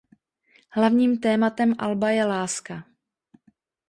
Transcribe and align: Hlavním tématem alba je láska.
Hlavním 0.69 1.17
tématem 1.19 1.73
alba 1.79 2.09
je 2.09 2.25
láska. 2.25 2.83